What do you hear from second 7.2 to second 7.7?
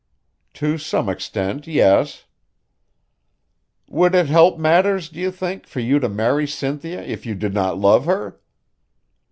you did